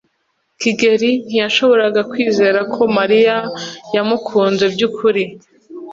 [0.61, 3.35] Kigeri ntiyashoboraga kwizera ko Mariya
[3.95, 5.23] yamukunze by'ukuri.